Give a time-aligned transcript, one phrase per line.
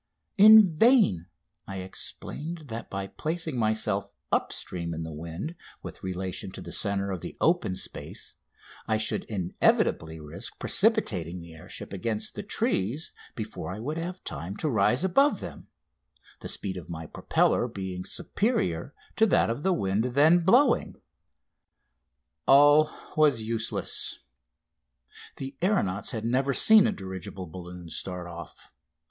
[0.39, 1.27] In vain
[1.67, 6.71] I explained that by placing myself "up stream" in the wind with relation to the
[6.71, 8.33] centre of the open space
[8.87, 14.23] I should inevitably risk precipitating the air ship against the trees before I would have
[14.23, 15.67] time to rise above them,
[16.39, 20.95] the speed of my propeller being superior to that of the wind then blowing.
[22.47, 24.17] All was useless.
[25.35, 28.71] The aeronauts had never seen a dirigible balloon start off.